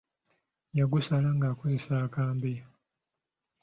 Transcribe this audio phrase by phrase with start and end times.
[0.77, 2.53] Yagusala ng'akozesa akambe.